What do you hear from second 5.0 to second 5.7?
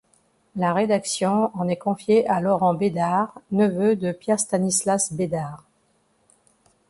Bédard.